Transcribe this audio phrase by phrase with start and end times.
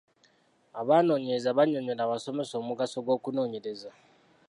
[0.81, 3.89] Abanoonyereza bannyonnyola abasomesa omugaso gw'okunoonyereza.